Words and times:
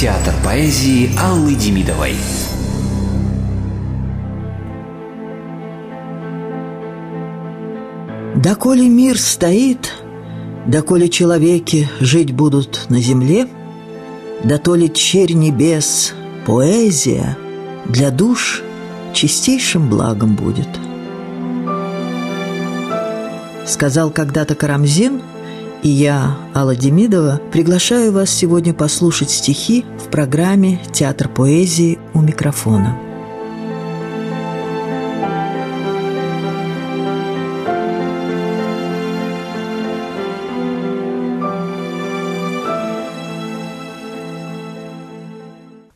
Театр 0.00 0.32
поэзии 0.42 1.10
Аллы 1.20 1.54
Демидовой. 1.54 2.14
Доколе 8.34 8.88
мир 8.88 9.18
стоит, 9.18 9.92
доколе 10.64 11.10
человеки 11.10 11.86
жить 12.00 12.32
будут 12.32 12.86
на 12.88 12.98
земле, 12.98 13.46
да 14.42 14.56
то 14.56 14.74
ли 14.74 14.90
черь 14.90 15.34
небес, 15.34 16.14
поэзия 16.46 17.36
для 17.84 18.10
душ 18.10 18.62
чистейшим 19.12 19.90
благом 19.90 20.34
будет. 20.34 20.68
Сказал 23.66 24.10
когда-то 24.10 24.54
Карамзин, 24.54 25.20
и 25.82 25.88
я, 25.88 26.36
Алла 26.54 26.76
Демидова, 26.76 27.40
приглашаю 27.52 28.12
вас 28.12 28.30
сегодня 28.30 28.74
послушать 28.74 29.30
стихи 29.30 29.84
в 29.98 30.10
программе 30.10 30.80
«Театр 30.92 31.28
поэзии» 31.28 31.98
у 32.12 32.20
микрофона. 32.20 32.98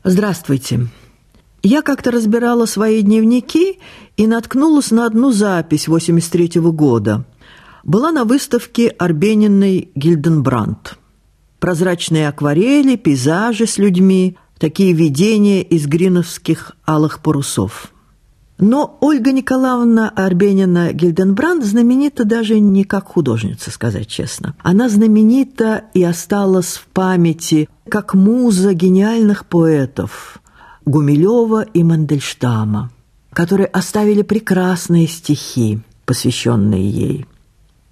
Здравствуйте. 0.03 0.89
Я 1.62 1.80
как-то 1.80 2.11
разбирала 2.11 2.66
свои 2.66 3.01
дневники 3.03 3.80
и 4.19 4.27
наткнулась 4.27 4.91
на 4.91 5.06
одну 5.06 5.33
запись 5.33 5.89
83 5.89 6.61
-го 6.61 6.73
года. 6.73 7.25
Была 7.84 8.12
на 8.12 8.24
выставке 8.24 8.88
Арбениной 8.88 9.91
Гильденбранд. 9.95 10.97
Прозрачные 11.61 12.29
акварели, 12.29 12.97
пейзажи 12.97 13.66
с 13.66 13.77
людьми, 13.77 14.38
такие 14.59 14.95
видения 14.95 15.62
из 15.62 15.87
гриновских 15.87 16.73
алых 16.86 17.20
парусов. 17.20 17.92
Но 18.56 18.97
Ольга 19.03 19.33
Николаевна 19.33 20.08
Арбенина 20.08 20.95
Гильденбранд 20.95 21.62
знаменита 21.62 22.25
даже 22.25 22.58
не 22.58 22.84
как 22.84 23.08
художница, 23.08 23.70
сказать 23.70 24.08
честно. 24.08 24.56
Она 24.62 24.89
знаменита 24.89 25.84
и 25.92 26.03
осталась 26.03 26.77
в 26.77 26.86
памяти 26.86 27.69
как 27.91 28.14
муза 28.14 28.73
гениальных 28.73 29.45
поэтов 29.45 30.41
Гумилева 30.86 31.62
и 31.75 31.83
Мандельштама, 31.83 32.92
которые 33.34 33.67
оставили 33.67 34.23
прекрасные 34.23 35.06
стихи, 35.06 35.80
посвященные 36.06 36.89
ей. 36.89 37.27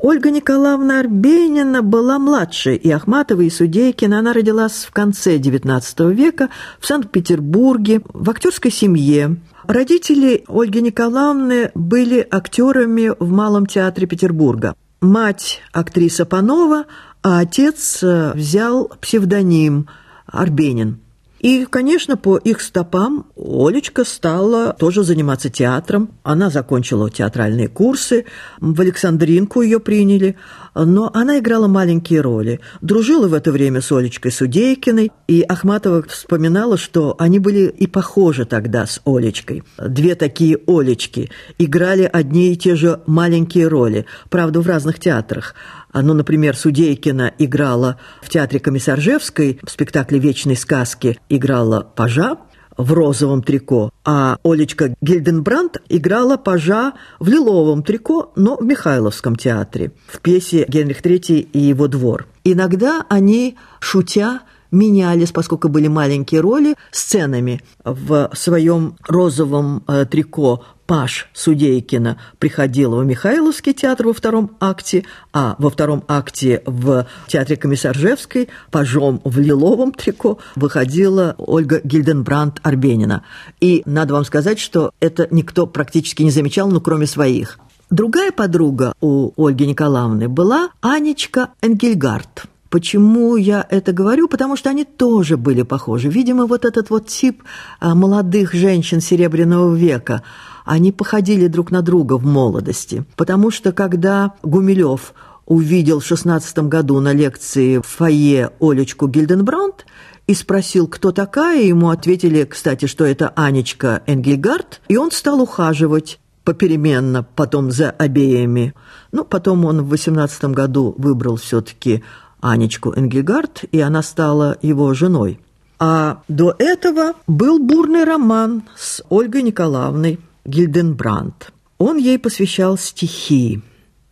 Ольга 0.04 0.32
Николаевна 0.32 0.98
Арбенина 0.98 1.80
была 1.80 2.18
младше 2.18 2.74
и 2.74 2.90
Ахматова, 2.90 3.42
и 3.42 3.50
Судейкина. 3.50 4.18
Она 4.18 4.32
родилась 4.32 4.84
в 4.84 4.90
конце 4.90 5.38
XIX 5.38 6.12
века 6.12 6.48
в 6.80 6.86
Санкт-Петербурге, 6.88 8.02
в 8.12 8.28
актерской 8.28 8.72
семье. 8.72 9.36
Родители 9.62 10.42
Ольги 10.48 10.80
Николаевны 10.80 11.70
были 11.76 12.26
актерами 12.28 13.12
в 13.16 13.30
Малом 13.30 13.66
театре 13.66 14.08
Петербурга. 14.08 14.74
Мать– 15.00 15.60
актриса 15.72 16.26
Панова, 16.26 16.86
а 17.22 17.38
отец 17.38 18.02
э, 18.02 18.32
взял 18.34 18.90
псевдоним 19.00 19.86
Арбенин. 20.26 20.98
И, 21.42 21.66
конечно, 21.66 22.16
по 22.16 22.36
их 22.36 22.60
стопам 22.60 23.26
Олечка 23.36 24.04
стала 24.04 24.74
тоже 24.74 25.02
заниматься 25.02 25.50
театром. 25.50 26.10
Она 26.22 26.50
закончила 26.50 27.10
театральные 27.10 27.68
курсы, 27.68 28.26
в 28.60 28.80
Александринку 28.80 29.60
ее 29.60 29.80
приняли, 29.80 30.36
но 30.74 31.10
она 31.12 31.38
играла 31.38 31.66
маленькие 31.66 32.20
роли. 32.20 32.60
Дружила 32.80 33.28
в 33.28 33.34
это 33.34 33.52
время 33.52 33.80
с 33.80 33.92
Олечкой 33.92 34.32
Судейкиной, 34.32 35.12
и 35.28 35.42
Ахматова 35.42 36.02
вспоминала, 36.02 36.76
что 36.76 37.14
они 37.18 37.38
были 37.38 37.66
и 37.66 37.86
похожи 37.86 38.44
тогда 38.44 38.86
с 38.86 39.00
Олечкой. 39.04 39.62
Две 39.78 40.14
такие 40.14 40.58
Олечки 40.66 41.30
играли 41.58 42.08
одни 42.10 42.52
и 42.52 42.56
те 42.56 42.76
же 42.76 43.00
маленькие 43.06 43.68
роли, 43.68 44.06
правда, 44.30 44.60
в 44.60 44.66
разных 44.66 44.98
театрах– 44.98 45.54
ну, 45.94 46.14
например, 46.14 46.56
Судейкина 46.56 47.34
играла 47.38 47.98
в 48.22 48.30
театре 48.30 48.60
Комиссаржевской 48.60 49.60
в 49.62 49.70
спектакле 49.70 50.18
«Вечной 50.18 50.56
сказки» 50.56 51.18
играла 51.28 51.82
пажа 51.82 52.38
в 52.76 52.92
розовом 52.92 53.42
трико, 53.42 53.90
а 54.04 54.38
Олечка 54.42 54.94
Гильденбранд 55.00 55.82
играла 55.88 56.36
пажа 56.36 56.92
в 57.18 57.28
лиловом 57.28 57.82
трико, 57.82 58.32
но 58.36 58.56
в 58.56 58.64
Михайловском 58.64 59.36
театре, 59.36 59.92
в 60.06 60.20
пьесе 60.20 60.64
«Генрих 60.68 61.00
III 61.00 61.48
и 61.52 61.58
его 61.58 61.88
двор». 61.88 62.26
Иногда 62.44 63.04
они, 63.08 63.56
шутя, 63.80 64.40
менялись, 64.72 65.30
поскольку 65.30 65.68
были 65.68 65.86
маленькие 65.86 66.40
роли, 66.40 66.74
сценами. 66.90 67.60
В 67.84 68.30
своем 68.34 68.96
розовом 69.06 69.84
э, 69.86 70.06
трико 70.06 70.64
Паш 70.86 71.28
Судейкина 71.32 72.18
приходила 72.38 72.96
в 72.96 73.04
Михайловский 73.04 73.72
театр 73.72 74.06
во 74.06 74.12
втором 74.12 74.56
акте, 74.60 75.04
а 75.32 75.54
во 75.58 75.70
втором 75.70 76.04
акте 76.08 76.62
в 76.66 77.06
театре 77.28 77.56
Комиссаржевской 77.56 78.48
пажом 78.70 79.20
в 79.24 79.38
лиловом 79.38 79.92
трико 79.92 80.38
выходила 80.56 81.34
Ольга 81.38 81.80
Гильденбранд 81.82 82.60
Арбенина. 82.62 83.22
И 83.60 83.82
надо 83.86 84.14
вам 84.14 84.24
сказать, 84.24 84.58
что 84.58 84.92
это 85.00 85.28
никто 85.30 85.66
практически 85.66 86.22
не 86.22 86.30
замечал, 86.30 86.68
ну, 86.68 86.80
кроме 86.80 87.06
своих. 87.06 87.58
Другая 87.90 88.32
подруга 88.32 88.94
у 89.00 89.32
Ольги 89.36 89.66
Николаевны 89.66 90.28
была 90.28 90.70
Анечка 90.80 91.50
Энгельгард. 91.60 92.46
Почему 92.72 93.36
я 93.36 93.66
это 93.68 93.92
говорю? 93.92 94.28
Потому 94.28 94.56
что 94.56 94.70
они 94.70 94.84
тоже 94.84 95.36
были 95.36 95.60
похожи. 95.60 96.08
Видимо, 96.08 96.46
вот 96.46 96.64
этот 96.64 96.88
вот 96.88 97.06
тип 97.06 97.42
а, 97.80 97.94
молодых 97.94 98.54
женщин 98.54 99.02
Серебряного 99.02 99.74
века, 99.74 100.22
они 100.64 100.92
походили 100.92 101.46
друг 101.46 101.70
на 101.70 101.82
друга 101.82 102.18
в 102.18 102.24
молодости. 102.24 103.04
Потому 103.16 103.50
что 103.50 103.72
когда 103.72 104.34
Гумилев 104.42 105.14
увидел 105.46 106.00
в 106.00 106.06
16 106.06 106.58
году 106.60 107.00
на 107.00 107.12
лекции 107.12 107.78
в 107.78 107.86
фойе 107.86 108.50
Олечку 108.60 109.08
Гильденбранд 109.08 109.86
и 110.26 110.34
спросил, 110.34 110.86
кто 110.86 111.12
такая, 111.12 111.62
ему 111.62 111.90
ответили, 111.90 112.44
кстати, 112.44 112.86
что 112.86 113.04
это 113.04 113.32
Анечка 113.34 114.02
Энгельгард, 114.06 114.80
и 114.88 114.96
он 114.96 115.10
стал 115.10 115.40
ухаживать 115.40 116.20
попеременно 116.44 117.22
потом 117.22 117.70
за 117.70 117.90
обеими. 117.90 118.74
Ну, 119.10 119.24
потом 119.24 119.64
он 119.64 119.82
в 119.82 119.88
18 119.88 120.44
году 120.46 120.94
выбрал 120.96 121.36
все-таки 121.36 122.02
Анечку 122.40 122.92
Энгельгард, 122.92 123.64
и 123.70 123.80
она 123.80 124.02
стала 124.02 124.58
его 124.62 124.94
женой. 124.94 125.40
А 125.78 126.22
до 126.28 126.54
этого 126.58 127.14
был 127.26 127.58
бурный 127.58 128.04
роман 128.04 128.62
с 128.76 129.02
Ольгой 129.08 129.42
Николаевной 129.42 130.20
Гильденбранд. 130.44 131.52
Он 131.78 131.96
ей 131.96 132.18
посвящал 132.18 132.78
стихи. 132.78 133.60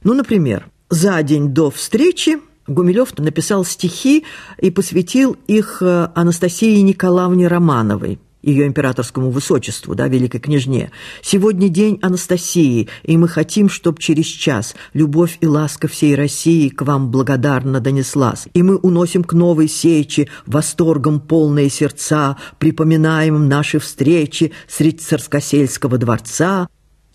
Ну, 0.02 0.14
например, 0.14 0.68
за 0.88 1.22
день 1.22 1.48
до 1.48 1.70
встречи 1.70 2.38
Гумилев 2.66 3.16
написал 3.18 3.64
стихи 3.64 4.24
и 4.58 4.70
посвятил 4.70 5.36
их 5.46 5.82
э, 5.82 6.08
Анастасии 6.14 6.80
Николаевне 6.80 7.48
Романовой– 7.48 8.18
ее 8.42 8.66
императорскому 8.66 9.30
высочеству, 9.30 9.94
да, 9.94 10.08
великой 10.08 10.40
княжне. 10.40 10.90
Сегодня 11.22 11.68
день 11.68 11.98
Анастасии, 12.02 12.88
и 13.02 13.16
мы 13.16 13.28
хотим, 13.28 13.68
чтоб 13.68 13.98
через 13.98 14.26
час 14.26 14.74
любовь 14.92 15.38
и 15.40 15.46
ласка 15.46 15.88
всей 15.88 16.14
России 16.14 16.68
к 16.68 16.82
вам 16.82 17.10
благодарно 17.10 17.80
донеслась. 17.80 18.46
И 18.54 18.62
мы 18.62 18.76
уносим 18.76 19.24
к 19.24 19.32
новой 19.32 19.68
сечи 19.68 20.28
восторгом 20.46 21.20
полные 21.20 21.70
сердца, 21.70 22.36
припоминаем 22.58 23.48
наши 23.48 23.78
встречи 23.78 24.52
средь 24.68 25.00
царскосельского 25.02 25.98
дворца. 25.98 26.68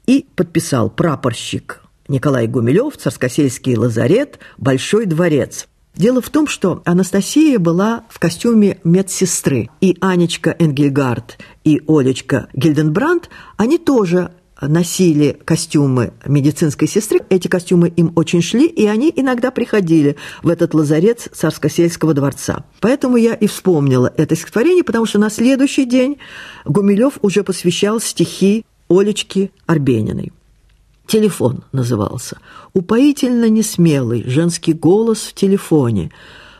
И 0.06 0.28
подписал 0.36 0.92
прапорщик 0.92 1.82
Николай 2.08 2.48
Гумилев, 2.48 2.96
царскосельский 2.98 3.76
лазарет, 3.76 4.40
Большой 4.58 5.06
дворец. 5.06 5.68
Дело 5.96 6.22
в 6.22 6.30
том, 6.30 6.46
что 6.46 6.82
Анастасия 6.84 7.58
была 7.58 8.04
в 8.10 8.20
костюме 8.20 8.80
медсестры, 8.84 9.70
и 9.80 9.98
Анечка 10.02 10.56
Энгельгард 10.60 11.38
и 11.64 11.82
Олечка 11.88 12.50
Гильденбранд, 12.54 13.30
они 13.56 13.78
тоже 13.78 14.32
носили 14.60 15.38
костюмы 15.46 16.14
медицинской 16.26 16.88
сестры. 16.88 17.22
Эти 17.30 17.48
костюмы 17.48 17.90
им 17.90 18.12
очень 18.16 18.42
шли, 18.42 18.68
и 18.68 18.86
они 18.86 19.12
иногда 19.16 19.52
приходили 19.52 20.18
в 20.44 20.50
этот 20.50 20.74
лазарет 20.74 21.30
Царско-сельского 21.34 22.14
дворца. 22.14 22.66
Поэтому 22.82 23.18
я 23.18 23.34
и 23.34 23.48
вспомнила 23.48 24.14
это 24.18 24.36
стихотворение, 24.36 24.84
потому 24.84 25.06
что 25.06 25.20
на 25.20 25.30
следующий 25.30 25.86
день 25.86 26.18
Гумилев 26.66 27.20
уже 27.22 27.44
посвящал 27.44 28.00
стихи 28.00 28.66
Олечки 28.90 29.52
Арбениной. 29.66 30.32
Телефон 31.08 31.64
назывался. 31.72 32.38
Упоительно 32.74 33.50
несмелый 33.50 34.24
женский 34.28 34.74
голос 34.74 35.20
в 35.20 35.34
телефоне. 35.34 36.12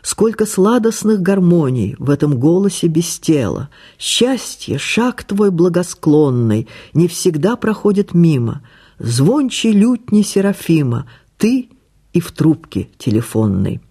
Сколько 0.04 0.46
сладостных 0.46 1.22
гармоний 1.22 1.96
в 1.98 2.12
этом 2.12 2.40
голосе 2.40 2.88
без 2.88 3.18
тела. 3.18 3.70
Счастье, 3.98 4.78
шаг 4.78 5.24
твой 5.24 5.50
благосклонный, 5.50 6.68
не 6.94 7.08
всегда 7.08 7.56
проходит 7.56 8.14
мимо. 8.14 8.62
Звончий 9.00 9.72
лютни 9.72 10.22
Серафима, 10.22 11.08
ты 11.38 11.70
и 12.14 12.20
в 12.20 12.32
трубке 12.32 12.90
телефонной. 13.00 13.82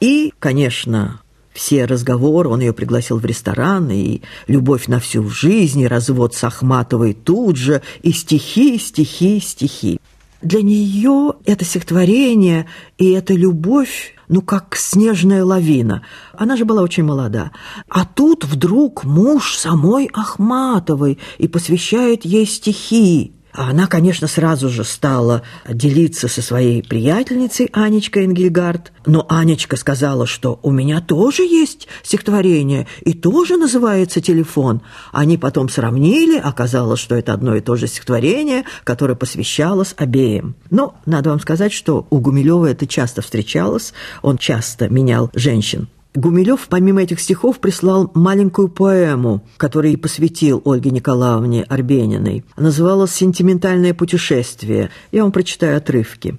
И, 0.00 0.32
конечно, 0.40 1.20
все 1.56 1.86
разговоры, 1.86 2.50
он 2.50 2.60
ее 2.60 2.72
пригласил 2.72 3.18
в 3.18 3.24
ресторан, 3.24 3.90
и 3.90 4.20
любовь 4.46 4.88
на 4.88 5.00
всю 5.00 5.28
жизнь, 5.28 5.80
и 5.80 5.88
развод 5.88 6.34
с 6.34 6.44
Ахматовой 6.44 7.14
тут 7.14 7.56
же, 7.56 7.82
и 8.02 8.12
стихи, 8.12 8.78
стихи, 8.78 9.40
стихи. 9.40 9.98
Для 10.42 10.60
нее 10.60 11.32
это 11.46 11.64
стихотворение 11.64 12.66
и 12.98 13.10
эта 13.10 13.32
любовь, 13.32 14.14
ну, 14.28 14.42
как 14.42 14.76
снежная 14.76 15.44
лавина. 15.44 16.02
Она 16.34 16.56
же 16.56 16.66
была 16.66 16.82
очень 16.82 17.04
молода. 17.04 17.52
А 17.88 18.04
тут 18.04 18.44
вдруг 18.44 19.04
муж 19.04 19.56
самой 19.56 20.10
Ахматовой 20.12 21.18
и 21.38 21.48
посвящает 21.48 22.24
ей 22.26 22.46
стихи. 22.46 23.35
А 23.56 23.70
она, 23.70 23.86
конечно, 23.86 24.28
сразу 24.28 24.68
же 24.68 24.84
стала 24.84 25.42
делиться 25.66 26.28
со 26.28 26.42
своей 26.42 26.82
приятельницей 26.82 27.70
Анечкой 27.72 28.26
Энгельгард. 28.26 28.92
Но 29.06 29.24
Анечка 29.30 29.76
сказала, 29.76 30.26
что 30.26 30.60
у 30.62 30.70
меня 30.70 31.00
тоже 31.00 31.42
есть 31.42 31.88
стихотворение 32.02 32.86
и 33.00 33.14
тоже 33.14 33.56
называется 33.56 34.20
«Телефон». 34.20 34.82
Они 35.10 35.38
потом 35.38 35.70
сравнили, 35.70 36.36
оказалось, 36.38 37.00
что 37.00 37.14
это 37.14 37.32
одно 37.32 37.56
и 37.56 37.62
то 37.62 37.76
же 37.76 37.86
стихотворение, 37.86 38.64
которое 38.84 39.14
посвящалось 39.14 39.94
обеим. 39.96 40.54
Но 40.68 40.94
надо 41.06 41.30
вам 41.30 41.40
сказать, 41.40 41.72
что 41.72 42.06
у 42.10 42.18
Гумилева 42.18 42.66
это 42.66 42.86
часто 42.86 43.22
встречалось, 43.22 43.94
он 44.20 44.36
часто 44.36 44.90
менял 44.90 45.30
женщин. 45.32 45.88
Гумилев, 46.16 46.68
помимо 46.68 47.02
этих 47.02 47.20
стихов, 47.20 47.60
прислал 47.60 48.10
маленькую 48.14 48.68
поэму, 48.68 49.42
которую 49.58 49.92
и 49.92 49.96
посвятил 49.96 50.62
Ольге 50.64 50.90
Николаевне 50.90 51.62
Арбениной. 51.62 52.44
Называлась 52.56 53.12
«Сентиментальное 53.12 53.92
путешествие». 53.92 54.90
Я 55.12 55.24
вам 55.24 55.32
прочитаю 55.32 55.76
отрывки. 55.76 56.38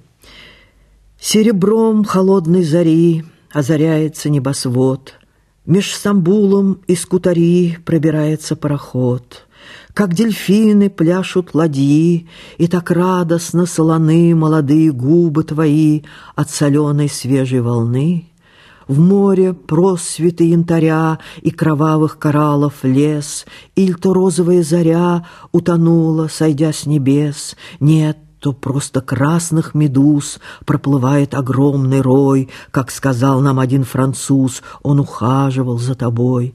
«Серебром 1.20 2.04
холодной 2.04 2.64
зари 2.64 3.24
озаряется 3.52 4.28
небосвод, 4.28 5.14
Меж 5.64 5.92
Стамбулом 5.92 6.80
и 6.86 6.96
Скутари 6.96 7.78
пробирается 7.84 8.56
пароход». 8.56 9.44
Как 9.92 10.14
дельфины 10.14 10.90
пляшут 10.90 11.54
ладьи, 11.54 12.28
И 12.56 12.68
так 12.68 12.90
радостно 12.90 13.66
солоны 13.66 14.34
молодые 14.34 14.92
губы 14.92 15.42
твои 15.42 16.02
От 16.36 16.50
соленой 16.50 17.08
свежей 17.08 17.60
волны. 17.60 18.27
В 18.88 18.98
море 18.98 19.52
просветы 19.52 20.44
янтаря 20.44 21.18
и 21.42 21.50
кровавых 21.50 22.18
кораллов 22.18 22.84
лес, 22.84 23.44
Иль 23.76 23.94
то 23.94 24.14
розовая 24.14 24.62
заря 24.62 25.26
утонула, 25.52 26.28
сойдя 26.28 26.72
с 26.72 26.86
небес. 26.86 27.54
Нет, 27.80 28.16
то 28.40 28.54
просто 28.54 29.02
красных 29.02 29.74
медуз 29.74 30.40
проплывает 30.64 31.34
огромный 31.34 32.00
рой, 32.00 32.48
как 32.70 32.90
сказал 32.90 33.40
нам 33.40 33.60
один 33.60 33.84
француз, 33.84 34.62
он 34.82 35.00
ухаживал 35.00 35.78
за 35.78 35.94
тобой. 35.94 36.54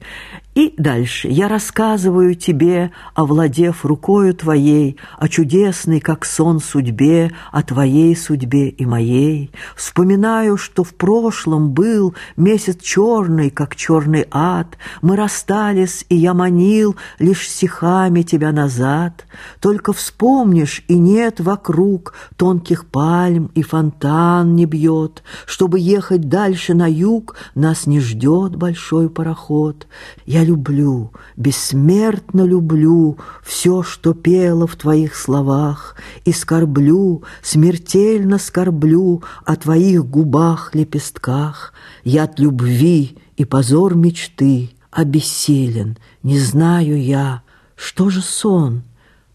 И 0.54 0.72
дальше 0.78 1.26
я 1.26 1.48
рассказываю 1.48 2.36
тебе, 2.36 2.92
овладев 3.14 3.84
рукою 3.84 4.34
твоей, 4.34 4.98
о 5.18 5.28
чудесной, 5.28 5.98
как 5.98 6.24
сон, 6.24 6.60
судьбе, 6.60 7.32
о 7.50 7.64
твоей 7.64 8.14
судьбе 8.14 8.68
и 8.68 8.86
моей. 8.86 9.50
Вспоминаю, 9.74 10.56
что 10.56 10.84
в 10.84 10.94
прошлом 10.94 11.72
был 11.72 12.14
месяц 12.36 12.80
черный, 12.80 13.50
как 13.50 13.74
черный 13.74 14.28
ад. 14.30 14.78
Мы 15.02 15.16
расстались, 15.16 16.06
и 16.08 16.14
я 16.14 16.34
манил 16.34 16.94
лишь 17.18 17.48
стихами 17.48 18.22
тебя 18.22 18.52
назад. 18.52 19.26
Только 19.60 19.92
вспомнишь, 19.92 20.84
и 20.86 20.96
нет 20.96 21.40
вокруг 21.40 22.14
тонких 22.36 22.86
пальм, 22.86 23.50
и 23.56 23.62
фонтан 23.62 24.54
не 24.54 24.66
бьет. 24.66 25.24
Чтобы 25.46 25.80
ехать 25.80 26.28
дальше 26.28 26.74
на 26.74 26.88
юг, 26.88 27.34
нас 27.56 27.88
не 27.88 27.98
ждет 27.98 28.54
большой 28.54 29.10
пароход. 29.10 29.88
Я 30.26 30.43
люблю, 30.44 31.12
бессмертно 31.36 32.42
люблю 32.42 33.18
Все, 33.42 33.82
что 33.82 34.14
пело 34.14 34.66
в 34.66 34.76
твоих 34.76 35.16
словах, 35.16 35.96
И 36.24 36.32
скорблю, 36.32 37.24
смертельно 37.42 38.38
скорблю 38.38 39.22
О 39.44 39.56
твоих 39.56 40.06
губах 40.06 40.74
лепестках. 40.74 41.72
Яд 42.04 42.38
любви 42.38 43.18
и 43.36 43.44
позор 43.44 43.94
мечты 43.94 44.70
Обессилен, 44.90 45.98
не 46.22 46.38
знаю 46.38 47.02
я, 47.02 47.42
Что 47.74 48.10
же 48.10 48.20
сон, 48.20 48.82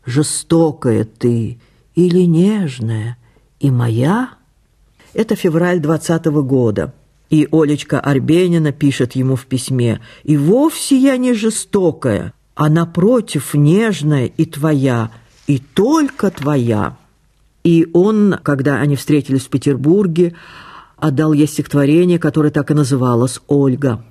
жестокая 0.06 1.03
ты 1.03 1.59
Или 1.95 2.21
нежная 2.21 3.17
и 3.59 3.71
моя? 3.71 4.29
Это 5.13 5.35
февраль 5.35 5.79
двадцатого 5.79 6.44
года. 6.44 6.94
И 7.30 7.48
Олечка 7.52 8.00
Арбенина 8.00 8.72
пишет 8.72 9.14
ему 9.14 9.36
в 9.36 9.46
письме 9.46 10.02
«И 10.24 10.36
вовсе 10.36 10.98
я 10.98 11.18
не 11.18 11.34
жестокая, 11.34 12.34
а 12.56 12.70
напротив 12.70 13.54
нежная 13.54 14.26
и 14.26 14.46
твоя, 14.46 15.12
и 15.48 15.60
только 15.60 16.31
твоя». 16.31 16.98
И 17.64 17.88
он, 17.94 18.36
когда 18.42 18.80
они 18.80 18.96
встретились 18.96 19.44
в 19.44 19.50
Петербурге, 19.50 20.34
отдал 20.98 21.34
ей 21.34 21.48
стихотворение, 21.48 22.18
которое 22.18 22.52
так 22.52 22.72
и 22.72 22.74
называлось 22.74 23.40
«Ольга». 23.48 24.04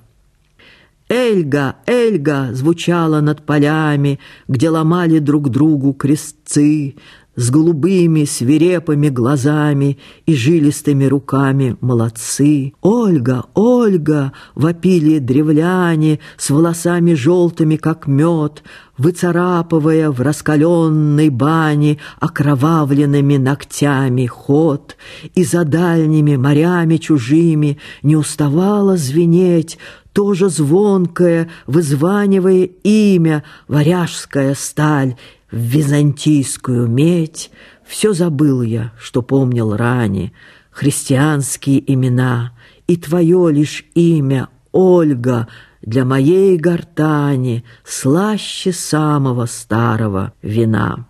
«Эльга, 1.09 1.77
Эльга» 1.87 2.49
звучало 2.53 3.19
над 3.19 3.43
полями, 3.43 4.19
где 4.47 4.69
ломали 4.69 5.17
друг 5.17 5.49
другу 5.49 5.93
крестцы, 5.93 6.95
с 7.39 7.51
голубыми 7.51 8.25
свирепыми 8.25 9.07
глазами 9.07 9.97
и 10.25 10.35
жилистыми 10.35 11.05
руками 11.05 11.77
молодцы. 11.79 12.73
«Ольга, 12.81 13.45
Ольга!»— 13.53 14.33
вопили 14.55 15.19
древляне 15.19 16.19
с 16.35 16.49
волосами 16.49 17.13
желтыми, 17.13 17.77
как 17.77 18.07
мед, 18.07 18.61
выцарапывая 18.97 20.11
в 20.11 20.19
раскаленной 20.19 21.29
бане 21.29 21.99
окровавленными 22.19 23.37
ногтями 23.37 24.25
ход, 24.25 24.97
и 25.33 25.45
за 25.45 25.63
дальними 25.63 26.35
морями 26.35 26.97
чужими 26.97 27.77
не 28.03 28.17
уставала 28.17 28.97
звенеть 28.97 29.77
тоже 30.11 30.49
звонкое, 30.49 31.49
вызванивая 31.67 32.67
имя, 32.83 33.45
варяжская 33.69 34.55
сталь, 34.55 35.15
в 35.51 35.57
византийскую 35.57 36.87
медь, 36.87 37.51
все 37.85 38.13
забыл 38.13 38.61
я, 38.61 38.93
что 38.99 39.21
помнил 39.21 39.75
ранее, 39.75 40.31
христианские 40.71 41.91
имена, 41.91 42.53
и 42.87 42.97
твое 42.97 43.51
лишь 43.51 43.85
имя, 43.95 44.49
Ольга, 44.71 45.47
для 45.81 46.05
моей 46.05 46.57
гортани 46.57 47.63
слаще 47.83 48.71
самого 48.71 49.45
старого 49.45 50.33
вина. 50.41 51.05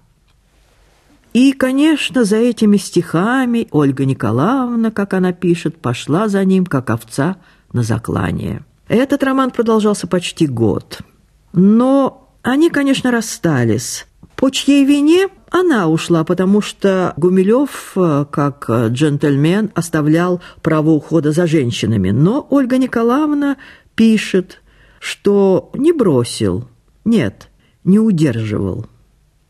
И, 1.34 1.52
конечно, 1.52 2.24
за 2.24 2.38
этими 2.38 2.78
стихами 2.78 3.68
Ольга 3.72 4.06
Николаевна, 4.06 4.92
как 4.92 5.14
она 5.14 5.32
пишет, 5.32 5.78
пошла 5.78 6.28
за 6.28 6.44
ним, 6.44 6.66
как 6.66 6.90
овца 6.90 7.38
на 7.72 7.84
заклание. 7.84 8.64
Этот 8.88 9.24
роман 9.24 9.52
продолжался 9.52 10.08
почти 10.08 10.48
год. 10.48 11.02
Но 11.54 12.34
они, 12.42 12.70
конечно, 12.70 13.12
расстались. 13.12 14.08
По 14.40 14.52
чьей 14.52 14.86
вине 14.86 15.28
она 15.52 15.90
ушла, 15.90 16.24
потому 16.24 16.62
что 16.62 17.14
Гумилев, 17.18 17.92
э, 17.98 18.26
как 18.32 18.70
джентльмен, 18.70 19.70
оставлял 19.76 20.42
право 20.62 20.92
ухода 20.92 21.34
за 21.34 21.46
женщинами. 21.46 22.12
Но 22.12 22.48
Ольга 22.50 22.78
Николаевна 22.78 23.58
пишет, 23.96 24.62
что 25.02 25.72
не 25.74 25.92
бросил, 25.92 26.70
нет, 27.04 27.50
не 27.84 28.00
удерживал. 28.00 28.86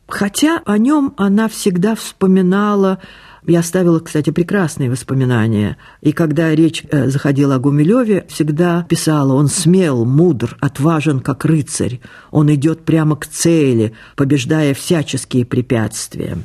Хотя 0.07 0.59
о 0.65 0.79
нем 0.79 1.13
она 1.17 1.47
всегда 1.49 1.93
вспоминала 1.93 2.99
я 3.49 3.59
оставила, 3.59 3.99
кстати, 3.99 4.29
прекрасные 4.29 4.89
воспоминания. 4.89 5.77
И 6.01 6.11
когда 6.11 6.53
речь 6.53 6.83
э, 6.89 7.09
заходила 7.09 7.55
о 7.55 7.59
Гумилеве, 7.59 8.25
всегда 8.29 8.85
писала, 8.89 9.33
он 9.33 9.47
смел, 9.47 10.05
мудр, 10.05 10.57
отважен, 10.59 11.19
как 11.19 11.45
рыцарь. 11.45 11.99
Он 12.31 12.53
идет 12.53 12.85
прямо 12.85 13.15
к 13.15 13.27
цели, 13.27 13.93
побеждая 14.15 14.73
всяческие 14.73 15.45
препятствия. 15.45 16.37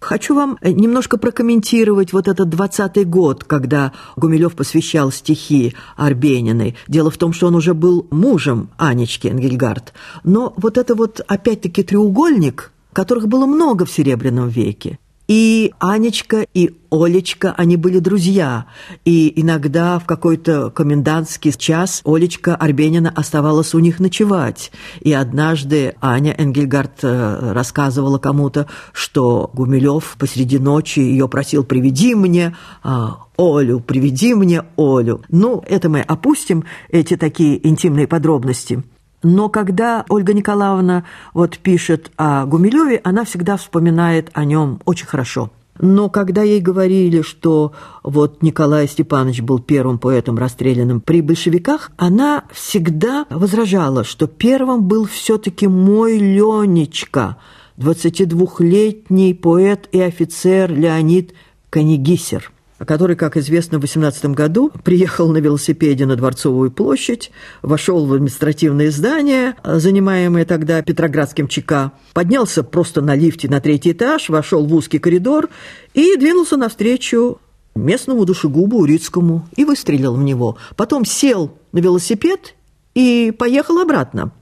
Хочу 0.00 0.34
вам 0.34 0.56
э, 0.62 0.72
немножко 0.72 1.18
прокомментировать 1.18 2.12
вот 2.12 2.26
этот 2.26 2.48
двадцатый 2.48 3.04
год, 3.04 3.44
когда 3.44 3.92
Гумилев 4.16 4.54
посвящал 4.54 5.12
стихи 5.12 5.74
Арбениной. 5.96 6.74
Дело 6.88 7.10
в 7.10 7.18
том, 7.18 7.34
что 7.34 7.48
он 7.48 7.54
уже 7.54 7.74
был 7.74 8.06
мужем 8.10 8.70
Анечки 8.78 9.28
Энгельгард. 9.28 9.92
Но 10.24 10.54
вот 10.56 10.78
это 10.78 10.94
вот 10.94 11.20
опять-таки 11.26 11.82
треугольник, 11.82 12.72
которых 12.94 13.28
было 13.28 13.44
много 13.44 13.84
в 13.84 13.90
Серебряном 13.90 14.48
веке. 14.48 14.98
И 15.30 15.72
Анечка, 15.78 16.44
и 16.54 16.74
Олечка, 16.90 17.54
они 17.56 17.76
были 17.76 18.00
друзья. 18.00 18.66
И 19.04 19.32
иногда 19.40 20.00
в 20.00 20.04
какой-то 20.04 20.70
комендантский 20.70 21.52
час 21.52 22.02
Олечка 22.04 22.56
Арбенина 22.56 23.12
оставалась 23.14 23.72
у 23.72 23.78
них 23.78 24.00
ночевать. 24.00 24.72
И 24.98 25.12
однажды 25.12 25.94
Аня 26.00 26.34
Энгельгард 26.36 27.04
э, 27.04 27.52
рассказывала 27.52 28.18
кому-то, 28.18 28.66
что 28.92 29.48
Гумилев 29.54 30.16
посреди 30.18 30.58
ночи 30.58 30.98
ее 30.98 31.28
просил 31.28 31.62
«приведи 31.62 32.16
мне 32.16 32.56
а, 32.82 33.26
Олю, 33.38 33.78
приведи 33.78 34.34
мне 34.34 34.64
Олю». 34.76 35.22
Ну, 35.28 35.62
это 35.64 35.88
мы 35.88 36.00
опустим, 36.00 36.64
эти 36.88 37.16
такие 37.16 37.64
интимные 37.68 38.08
подробности. 38.08 38.82
Но 39.22 39.48
когда 39.48 40.04
Ольга 40.08 40.32
Николаевна 40.32 41.04
вот 41.34 41.58
пишет 41.58 42.10
о 42.16 42.46
Гумилеве, 42.46 43.00
она 43.04 43.24
всегда 43.24 43.56
вспоминает 43.56 44.30
о 44.32 44.44
нем 44.44 44.80
очень 44.86 45.06
хорошо. 45.06 45.50
Но 45.78 46.10
когда 46.10 46.42
ей 46.42 46.60
говорили, 46.60 47.22
что 47.22 47.72
вот 48.02 48.42
Николай 48.42 48.86
Степанович 48.86 49.40
был 49.40 49.60
первым 49.60 49.98
поэтом, 49.98 50.36
расстрелянным 50.36 51.00
при 51.00 51.22
большевиках, 51.22 51.90
она 51.96 52.44
всегда 52.52 53.24
возражала, 53.30 54.04
что 54.04 54.26
первым 54.26 54.84
был 54.84 55.06
все-таки 55.06 55.66
мой 55.66 56.18
Ленечка, 56.18 57.38
22-летний 57.78 59.32
поэт 59.32 59.88
и 59.92 60.00
офицер 60.00 60.70
Леонид 60.70 61.32
Канегисер 61.70 62.52
который, 62.86 63.16
как 63.16 63.36
известно, 63.36 63.78
в 63.78 63.82
18 63.82 64.26
году 64.26 64.70
приехал 64.84 65.30
на 65.30 65.38
велосипеде 65.38 66.06
на 66.06 66.16
Дворцовую 66.16 66.70
площадь, 66.70 67.30
вошел 67.62 68.06
в 68.06 68.12
административное 68.12 68.90
здание, 68.90 69.54
занимаемое 69.62 70.44
тогда 70.44 70.82
Петроградским 70.82 71.48
ЧК, 71.48 71.92
поднялся 72.14 72.62
просто 72.62 73.00
на 73.02 73.14
лифте 73.14 73.48
на 73.48 73.60
третий 73.60 73.92
этаж, 73.92 74.28
вошел 74.28 74.66
в 74.66 74.74
узкий 74.74 74.98
коридор 74.98 75.48
и 75.94 76.16
двинулся 76.16 76.56
навстречу 76.56 77.38
местному 77.74 78.24
душегубу 78.24 78.78
Урицкому 78.80 79.46
и 79.56 79.64
выстрелил 79.64 80.14
в 80.14 80.22
него. 80.22 80.56
Потом 80.76 81.04
сел 81.04 81.52
на 81.72 81.78
велосипед 81.78 82.54
и 82.94 83.32
поехал 83.36 83.78
обратно. 83.78 84.32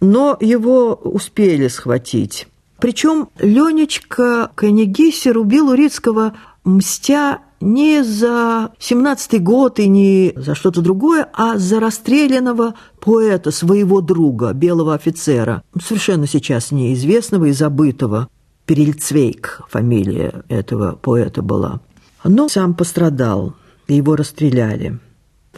Но 0.00 0.36
его 0.40 0.94
успели 0.94 1.68
схватить. 1.68 2.46
Причем 2.78 3.28
Ленечка 3.38 4.50
Канегисер 4.54 5.36
убил 5.36 5.68
Урицкого, 5.68 6.32
мстя 6.64 7.40
не 7.60 8.02
за 8.02 8.72
17-й 8.78 9.38
год 9.38 9.78
и 9.78 9.88
не 9.88 10.32
за 10.36 10.54
что-то 10.54 10.80
другое, 10.80 11.28
а 11.32 11.58
за 11.58 11.80
расстрелянного 11.80 12.74
поэта, 13.00 13.50
своего 13.50 14.00
друга, 14.00 14.52
белого 14.52 14.94
офицера, 14.94 15.62
совершенно 15.82 16.26
сейчас 16.26 16.70
неизвестного 16.70 17.46
и 17.46 17.52
забытого. 17.52 18.28
Перельцвейк 18.66 19.62
фамилия 19.68 20.44
этого 20.48 20.92
поэта 20.92 21.42
была. 21.42 21.80
Но 22.24 22.48
сам 22.48 22.74
пострадал, 22.74 23.54
и 23.88 23.94
его 23.94 24.16
расстреляли. 24.16 24.98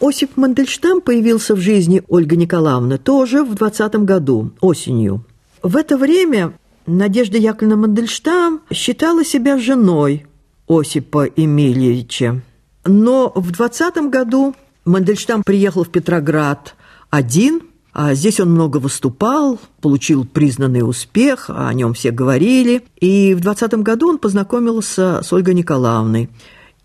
Осип 0.00 0.36
Мандельштам 0.36 1.00
появился 1.00 1.54
в 1.54 1.60
жизни 1.60 2.02
Ольги 2.08 2.36
Николаевны 2.36 2.98
тоже 2.98 3.44
в 3.44 3.54
20 3.54 3.94
году, 3.96 4.52
осенью. 4.60 5.24
В 5.62 5.76
это 5.76 5.96
время 5.96 6.54
Надежда 6.86 7.38
Яковлевна 7.38 7.76
Мандельштам 7.76 8.62
считала 8.72 9.24
себя 9.24 9.58
женой 9.58 10.26
Осипа 10.68 11.26
Эмильевича. 11.26 12.42
Но 12.84 13.32
в 13.34 13.50
20 13.50 14.10
году 14.10 14.54
Мандельштам 14.84 15.42
приехал 15.42 15.84
в 15.84 15.90
Петроград 15.90 16.74
один, 17.10 17.62
а 17.92 18.14
здесь 18.14 18.40
он 18.40 18.50
много 18.50 18.78
выступал, 18.78 19.60
получил 19.80 20.24
признанный 20.24 20.80
успех, 20.80 21.46
о 21.48 21.72
нем 21.74 21.92
все 21.94 22.10
говорили. 22.10 22.82
И 23.00 23.34
в 23.34 23.40
20 23.40 23.74
году 23.74 24.08
он 24.08 24.18
познакомился 24.18 25.20
с 25.22 25.32
Ольгой 25.32 25.54
Николаевной. 25.54 26.30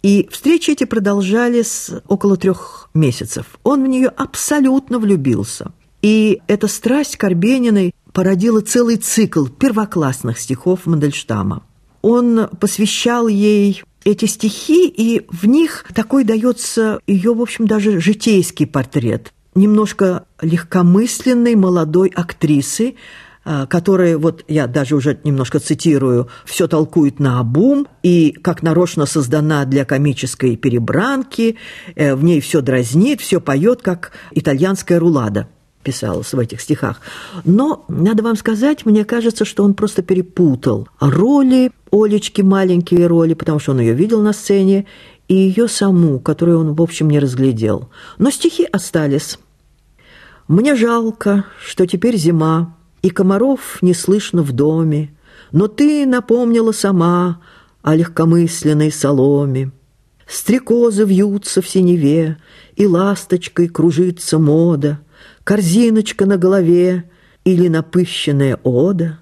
И 0.03 0.27
встречи 0.31 0.71
эти 0.71 0.83
продолжались 0.83 1.89
около 2.07 2.37
трех 2.37 2.89
месяцев. 2.93 3.45
Он 3.63 3.83
в 3.83 3.87
нее 3.87 4.09
абсолютно 4.09 4.99
влюбился. 4.99 5.71
И 6.01 6.41
эта 6.47 6.67
страсть 6.67 7.17
к 7.17 7.23
Арбениной 7.23 7.93
породила 8.13 8.61
целый 8.61 8.97
цикл 8.97 9.47
первоклассных 9.47 10.39
стихов 10.39 10.85
Мандельштама 10.85 11.63
он 12.01 12.47
посвящал 12.59 13.27
ей 13.27 13.83
эти 14.03 14.25
стихи, 14.25 14.87
и 14.87 15.25
в 15.29 15.45
них 15.47 15.85
такой 15.93 16.23
дается 16.23 16.99
ее, 17.07 17.33
в 17.33 17.41
общем, 17.41 17.67
даже 17.67 17.99
житейский 17.99 18.65
портрет. 18.65 19.33
Немножко 19.55 20.25
легкомысленной 20.41 21.55
молодой 21.55 22.09
актрисы, 22.09 22.95
а, 23.43 23.65
которая, 23.65 24.17
вот 24.17 24.43
я 24.47 24.67
даже 24.67 24.95
уже 24.95 25.19
немножко 25.23 25.59
цитирую, 25.59 26.29
все 26.45 26.67
толкует 26.67 27.19
на 27.19 27.39
обум 27.39 27.87
и 28.03 28.31
как 28.31 28.61
нарочно 28.61 29.05
создана 29.05 29.65
для 29.65 29.83
комической 29.83 30.57
перебранки, 30.57 31.57
э, 31.95 32.13
в 32.13 32.23
ней 32.23 32.39
все 32.39 32.61
дразнит, 32.61 33.19
все 33.21 33.41
поет, 33.41 33.81
как 33.81 34.11
итальянская 34.31 34.99
рулада 34.99 35.47
писалось 35.83 36.33
в 36.33 36.39
этих 36.39 36.61
стихах. 36.61 37.01
Но, 37.45 37.85
надо 37.87 38.23
вам 38.23 38.35
сказать, 38.35 38.85
мне 38.85 39.05
кажется, 39.05 39.45
что 39.45 39.63
он 39.63 39.73
просто 39.73 40.01
перепутал 40.01 40.87
роли 40.99 41.71
Олечки, 41.91 42.41
маленькие 42.41 43.07
роли, 43.07 43.33
потому 43.33 43.59
что 43.59 43.71
он 43.71 43.79
ее 43.79 43.93
видел 43.93 44.21
на 44.21 44.33
сцене, 44.33 44.85
и 45.27 45.35
ее 45.35 45.67
саму, 45.67 46.19
которую 46.19 46.59
он, 46.59 46.73
в 46.73 46.81
общем, 46.81 47.09
не 47.09 47.19
разглядел. 47.19 47.89
Но 48.17 48.29
стихи 48.31 48.65
остались. 48.65 49.39
«Мне 50.47 50.75
жалко, 50.75 51.45
что 51.65 51.85
теперь 51.85 52.17
зима, 52.17 52.75
и 53.01 53.09
комаров 53.09 53.77
не 53.81 53.93
слышно 53.93 54.41
в 54.41 54.53
доме, 54.53 55.13
но 55.51 55.67
ты 55.67 56.05
напомнила 56.05 56.71
сама 56.71 57.41
о 57.81 57.95
легкомысленной 57.95 58.91
соломе. 58.91 59.71
Стрекозы 60.27 61.05
вьются 61.05 61.61
в 61.61 61.67
синеве, 61.67 62.37
и 62.75 62.85
ласточкой 62.85 63.69
кружится 63.69 64.39
мода, 64.39 64.99
корзиночка 65.47 66.25
на 66.25 66.35
голове 66.35 67.05
или 67.45 67.69
напыщенная 67.69 68.59
ода. 68.63 69.19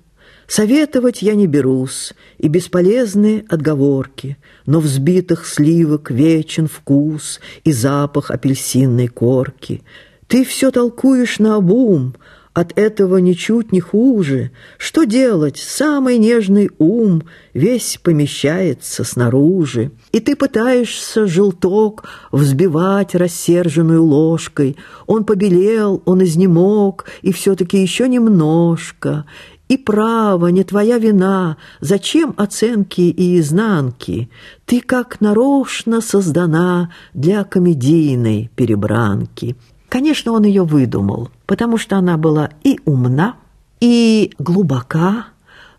Советовать 0.48 1.22
я 1.22 1.36
не 1.36 1.46
берусь, 1.46 2.14
и 2.40 2.48
бесполезны 2.48 3.46
отговорки, 3.48 4.38
но 4.66 4.80
взбитых 4.80 5.46
сливок 5.46 6.10
вечен 6.10 6.68
вкус 6.68 7.40
и 7.64 7.72
запах 7.72 8.32
апельсинной 8.32 9.08
корки. 9.08 9.84
Ты 10.26 10.44
все 10.46 10.72
толкуешь 10.72 11.38
на 11.38 11.58
обум, 11.58 12.16
от 12.56 12.72
этого 12.80 13.18
ничуть 13.18 13.74
не 13.74 13.82
хуже. 13.82 14.52
Что 14.78 15.04
делать? 15.04 15.58
Самый 15.58 16.18
нежный 16.18 16.72
ум 16.80 17.24
весь 17.54 18.00
помещается 18.02 19.04
снаружи. 19.04 19.92
И 20.14 20.22
ты 20.22 20.38
пытаешься 20.38 21.28
желток 21.28 22.06
взбивать 22.32 23.14
рассерженную 23.14 24.02
ложкой. 24.02 24.78
Он 25.06 25.26
побелел, 25.26 26.02
он 26.06 26.24
изнемог, 26.24 27.06
и 27.22 27.34
все-таки 27.34 27.78
еще 27.78 28.08
немножко. 28.08 29.26
И 29.68 29.76
право, 29.76 30.48
не 30.48 30.64
твоя 30.64 30.98
вина, 30.98 31.58
зачем 31.82 32.34
оценки 32.38 33.02
и 33.02 33.38
изнанки? 33.38 34.30
Ты 34.66 34.80
как 34.80 35.20
нарочно 35.20 36.00
создана 36.00 36.90
для 37.14 37.44
комедийной 37.44 38.50
перебранки. 38.56 39.58
Конечно, 39.96 40.34
он 40.34 40.44
ее 40.44 40.66
выдумал, 40.66 41.30
потому 41.46 41.78
что 41.78 41.96
она 41.96 42.18
была 42.18 42.50
и 42.66 42.82
умна, 42.84 43.38
и 43.80 44.34
глубока, 44.38 45.28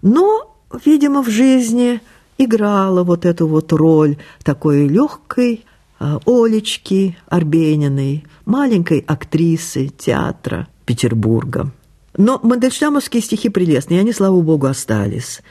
но, 0.01 0.57
видимо, 0.87 1.23
в 1.23 1.29
жизни 1.29 2.01
играла 2.39 3.05
вот 3.05 3.27
эту 3.27 3.47
вот 3.47 3.75
роль 3.75 4.17
такой 4.43 4.89
легкой 4.89 5.67
а, 5.99 6.19
Олечки 6.25 7.19
Арбениной, 7.29 8.25
маленькой 8.47 9.05
актрисы 9.07 9.89
театра 9.89 10.67
Петербурга. 10.87 11.71
Но 12.17 12.41
мандельштамовские 12.43 13.23
стихи 13.23 13.51
прелестные, 13.51 14.01
они, 14.01 14.15
слава 14.15 14.41
богу, 14.41 14.65
остались. 14.67 15.43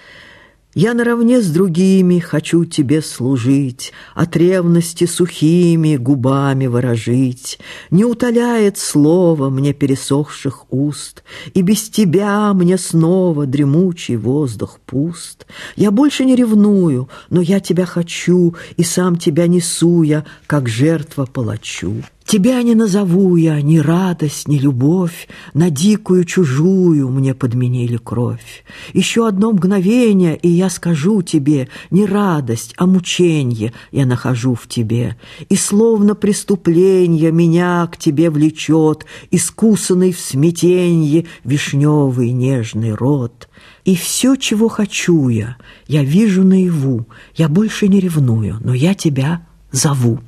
Я 0.78 0.94
наравне 0.94 1.42
с 1.42 1.48
другими 1.48 2.20
хочу 2.20 2.66
тебе 2.66 3.02
служить, 3.02 3.94
От 4.14 4.36
ревности 4.36 5.06
сухими 5.06 5.96
губами 5.96 6.68
выражить. 6.68 7.60
Не 7.92 8.04
утоляет 8.04 8.78
слово 8.78 9.50
мне 9.50 9.72
пересохших 9.72 10.66
уст, 10.70 11.24
И 11.54 11.62
без 11.62 11.90
тебя 11.90 12.54
мне 12.54 12.78
снова 12.78 13.46
дремучий 13.46 14.18
воздух 14.18 14.82
пуст. 14.86 15.48
Я 15.78 15.92
больше 15.92 16.26
не 16.26 16.36
ревную, 16.36 17.08
но 17.30 17.40
я 17.40 17.62
тебя 17.62 17.86
хочу, 17.86 18.54
И 18.76 18.84
сам 18.84 19.16
тебя 19.16 19.48
несу 19.48 20.04
я, 20.04 20.26
как 20.46 20.68
жертва 20.68 21.26
палачу. 21.26 22.04
Тебя 22.26 22.64
не 22.64 22.74
назову 22.74 23.36
я, 23.36 23.62
ни 23.62 23.78
радость, 23.78 24.48
ни 24.48 24.58
любовь, 24.58 25.28
На 25.54 25.70
дикую 25.70 26.26
чужую 26.26 27.10
мне 27.10 27.36
подменили 27.36 27.98
кровь. 27.98 28.66
Еще 28.94 29.28
одно 29.28 29.52
мгновение, 29.52 30.36
и 30.36 30.50
я 30.50 30.72
скажу 30.72 31.22
тебе, 31.22 31.70
Не 31.92 32.08
радость, 32.08 32.74
а 32.78 32.88
мученье 32.88 33.74
я 33.92 34.08
нахожу 34.08 34.56
в 34.56 34.68
тебе. 34.68 35.18
И 35.50 35.56
словно 35.56 36.16
преступление 36.16 37.32
меня 37.32 37.88
к 37.92 37.98
тебе 37.98 38.32
влечет, 38.32 39.06
Искусанный 39.30 40.12
в 40.12 40.20
смятенье 40.20 41.26
вишневый 41.44 42.32
нежный 42.32 42.96
рот. 42.96 43.50
И 43.84 43.96
все, 43.96 44.36
чего 44.36 44.68
хочу 44.68 45.30
я, 45.30 45.58
я 45.88 46.04
вижу 46.04 46.44
наяву, 46.44 47.06
Я 47.36 47.50
больше 47.50 47.88
не 47.88 48.00
ревную, 48.00 48.58
но 48.64 48.74
я 48.74 48.96
тебя 48.96 49.46
зову. 49.72 50.22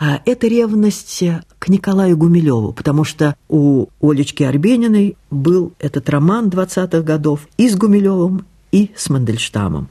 А 0.00 0.20
это 0.24 0.46
ревность 0.46 1.22
к 1.58 1.68
Николаю 1.68 2.16
Гумилеву, 2.16 2.72
потому 2.72 3.04
что 3.04 3.36
у 3.48 3.86
Олечки 4.00 4.42
Арбениной 4.42 5.16
был 5.30 5.72
этот 5.78 6.08
роман 6.08 6.48
20-х 6.48 7.02
годов 7.02 7.48
и 7.56 7.68
с 7.68 7.76
Гумилевым, 7.76 8.44
и 8.72 8.90
с 8.96 9.08
Мандельштамом. 9.08 9.88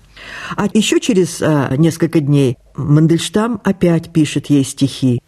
А 0.56 0.68
еще 0.74 1.00
через 1.00 1.42
а, 1.42 1.76
несколько 1.76 2.20
дней 2.20 2.58
Мандельштам 2.76 3.60
опять 3.64 4.12
пишет 4.12 4.48
ей 4.48 4.64
стихи. 4.64 5.22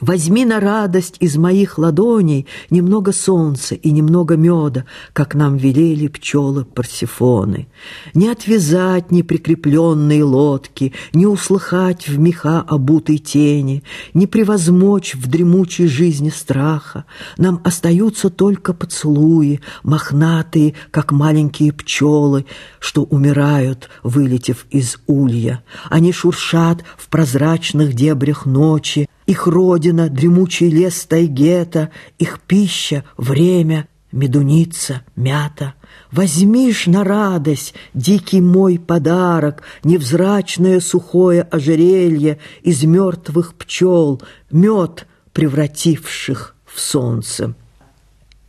Возьми 0.00 0.44
на 0.44 0.60
радость 0.60 1.16
из 1.20 1.38
моих 1.38 1.78
ладоней 1.78 2.46
немного 2.68 3.12
солнца 3.12 3.74
и 3.74 3.90
немного 3.90 4.36
меда, 4.36 4.84
как 5.14 5.34
нам 5.34 5.56
велели 5.56 6.08
пчелы 6.08 6.66
Парсифоны. 6.66 7.68
Не 8.12 8.28
отвязать 8.28 9.10
неприкрепленные 9.10 10.22
лодки, 10.22 10.92
не 11.14 11.26
услыхать 11.26 12.08
в 12.08 12.18
меха 12.18 12.60
обутой 12.60 13.16
тени, 13.16 13.84
не 14.12 14.26
превозмочь 14.26 15.14
в 15.14 15.28
дремучей 15.28 15.86
жизни 15.86 16.28
страха. 16.28 17.06
Нам 17.38 17.62
остаются 17.64 18.28
только 18.28 18.74
поцелуи, 18.74 19.60
мохнатые, 19.82 20.74
как 20.90 21.10
маленькие 21.10 21.72
пчелы, 21.72 22.44
что 22.80 23.04
умирают, 23.04 23.88
вылетев 24.02 24.66
из 24.68 24.98
улья. 25.06 25.64
Они 25.88 26.12
шуршат 26.12 26.84
в 26.98 27.08
прозрачных 27.08 27.94
дебрях 27.94 28.44
ночи, 28.44 29.08
их 29.26 29.46
родина— 29.46 30.08
дремучий 30.10 30.70
лес 30.70 31.04
тайгета, 31.04 31.90
Их 32.18 32.40
пища— 32.40 33.04
время, 33.16 33.88
медуница, 34.12 35.02
мята. 35.16 35.74
Возьмишь 36.12 36.86
на 36.86 37.02
радость 37.02 37.74
дикий 37.92 38.40
мой 38.40 38.78
подарок, 38.78 39.62
Невзрачное 39.82 40.80
сухое 40.80 41.42
ожерелье 41.42 42.38
Из 42.62 42.84
мертвых 42.84 43.54
пчел, 43.54 44.22
мед, 44.50 45.06
превративших 45.32 46.54
в 46.64 46.80
солнце. 46.80 47.54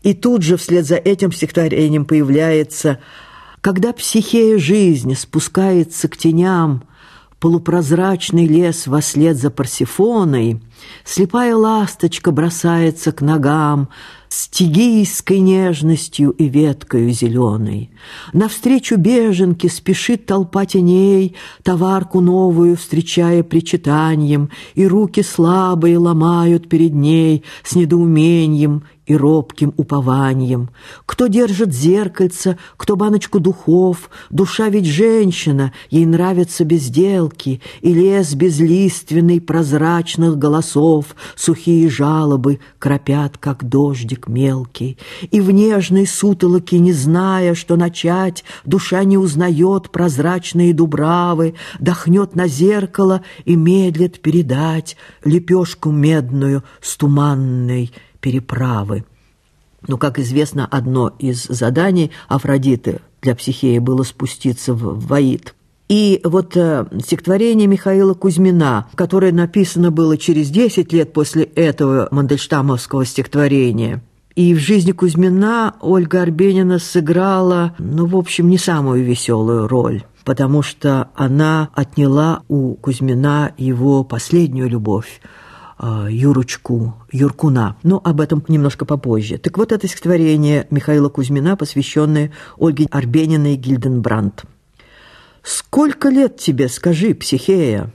И 0.03 0.13
тут 0.13 0.43
же 0.43 0.57
вслед 0.57 0.85
за 0.85 0.95
этим 0.95 1.31
стихотворением 1.31 2.05
появляется 2.05 2.99
«Когда 3.61 3.91
психея 3.91 4.57
жизни 4.59 5.15
спускается 5.15 6.07
к 6.07 6.15
теням, 6.15 6.86
полупрозрачный 7.39 8.47
лес 8.47 8.87
вослед 8.87 9.37
за 9.37 9.51
Парсифоной, 9.51 10.61
слепая 11.05 11.55
ласточка 11.55 12.31
бросается 12.31 13.11
к 13.11 13.21
ногам 13.21 13.89
с 14.29 14.49
тигийской 14.49 15.39
нежностью 15.39 16.31
и 16.31 16.49
веткою 16.49 17.11
зеленой. 17.11 17.91
Навстречу 18.33 18.97
беженке 18.97 19.69
спешит 19.69 20.25
толпа 20.25 20.65
теней, 20.65 21.35
товарку 21.63 22.19
новую 22.19 22.75
встречая 22.75 23.43
причитанием, 23.43 24.49
и 24.75 24.85
руки 24.85 25.21
слабые 25.21 25.97
ломают 25.97 26.67
перед 26.67 26.93
ней 26.93 27.43
с 27.63 27.75
недоумением 27.75 28.83
и 29.07 29.15
робким 29.15 29.73
упованием. 29.77 30.69
Кто 31.05 31.27
держит 31.27 31.73
зеркальце, 31.73 32.57
кто 32.75 32.95
баночку 32.95 33.39
духов, 33.39 34.09
душа 34.29 34.67
ведь 34.67 34.85
женщина, 34.85 35.71
ей 35.89 36.05
нравятся 36.05 36.65
безделки, 36.65 37.61
и 37.81 37.93
лес 37.93 38.35
безлиственный 38.35 39.39
прозрачных 39.39 40.37
голосов, 40.37 41.15
сухие 41.35 41.89
жалобы 41.89 42.59
кропят, 42.79 43.37
как 43.37 43.63
дождик 43.67 44.27
мелкий. 44.27 44.97
И 45.31 45.39
в 45.39 45.51
нежной 45.51 46.05
сутолоке, 46.05 46.77
не 46.77 46.91
зная, 46.91 47.55
что 47.55 47.77
начать, 47.77 48.43
душа 48.65 49.03
не 49.05 49.17
узнает 49.17 49.89
прозрачные 49.89 50.73
дубравы, 50.73 51.55
дохнет 51.79 52.35
на 52.35 52.47
зеркало 52.47 53.21
и 53.45 53.55
медлит 53.55 54.19
передать 54.19 54.97
лепешку 55.23 55.91
медную 55.91 56.63
с 56.81 56.97
туманной 56.97 57.93
переправы. 58.19 59.05
Но, 59.87 59.97
как 59.97 60.19
известно, 60.19 60.65
одно 60.65 61.13
из 61.19 61.43
заданий 61.43 62.11
Афродиты 62.27 62.99
для 63.21 63.35
Психеи 63.35 63.77
было 63.79 64.03
спуститься 64.03 64.73
в 64.73 65.05
Ваид. 65.07 65.53
И 65.87 66.19
вот 66.23 66.57
э, 66.57 66.85
стихотворение 67.01 67.67
Михаила 67.67 68.13
Кузьмина, 68.13 68.87
которое 68.95 69.31
написано 69.31 69.91
было 69.91 70.17
через 70.17 70.49
10 70.49 70.91
лет 70.91 71.13
после 71.13 71.43
этого 71.43 72.09
мандельштамовского 72.11 73.05
стихотворения. 73.05 74.03
И 74.35 74.53
в 74.53 74.59
жизни 74.59 74.91
Кузьмина 74.91 75.75
Ольга 75.79 76.21
Арбенина 76.21 76.79
сыграла, 76.79 77.73
ну, 77.79 78.05
в 78.05 78.17
общем, 78.17 78.49
не 78.49 78.57
самую 78.57 79.03
веселую 79.03 79.67
роль 79.67 80.03
потому 80.27 80.61
что 80.61 81.07
она 81.15 81.69
отняла 81.73 82.41
у 82.49 82.73
Кузьмина 82.73 83.53
его 83.57 84.03
последнюю 84.03 84.67
любовь 84.69 85.21
Юрочку, 85.79 86.95
Юркуна. 87.11 87.77
Но 87.83 88.01
об 88.03 88.21
этом 88.21 88.43
немножко 88.47 88.85
попозже. 88.85 89.37
Так 89.37 89.57
вот 89.57 89.71
это 89.71 89.87
стихотворение 89.87 90.67
Михаила 90.71 91.09
Кузьмина, 91.09 91.55
посвященное 91.55 92.31
Ольге 92.57 92.87
Арбениной 92.91 93.55
Гильденбранд. 93.55 94.43
«Сколько 95.43 96.09
лет 96.09 96.37
тебе, 96.37 96.67
скажи, 96.67 97.13
психея? 97.13 97.93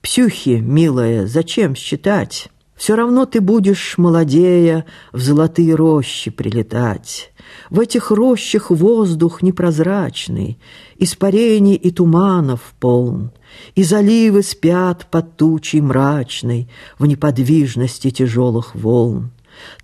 Псюхи, 0.00 0.60
милая, 0.60 1.26
зачем 1.26 1.74
считать? 1.74 2.48
Все 2.80 2.96
равно 2.96 3.26
ты 3.26 3.42
будешь, 3.42 3.98
молодея, 3.98 4.86
в 5.12 5.20
золотые 5.20 5.74
рощи 5.74 6.30
прилетать. 6.30 7.30
В 7.68 7.78
этих 7.78 8.10
рощах 8.10 8.70
воздух 8.70 9.42
непрозрачный, 9.42 10.58
испарений 10.96 11.74
и 11.74 11.90
туманов 11.90 12.72
полн. 12.80 13.32
И 13.74 13.82
заливы 13.82 14.42
спят 14.42 15.08
под 15.10 15.36
тучей 15.36 15.82
мрачной 15.82 16.70
В 16.98 17.04
неподвижности 17.04 18.08
тяжелых 18.08 18.74
волн. 18.74 19.30